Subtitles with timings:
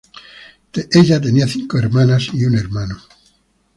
[0.93, 2.97] Ella tenía cinco hermanas y un hermano.